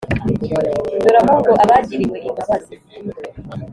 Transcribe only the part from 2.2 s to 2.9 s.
imbabazi.»